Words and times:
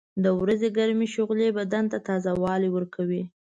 •د 0.23 0.25
ورځې 0.39 0.67
ګرمې 0.77 1.07
شغلې 1.15 1.49
بدن 1.59 1.83
ته 1.91 1.97
تازهوالی 2.07 2.69
ورکوي. 2.71 3.23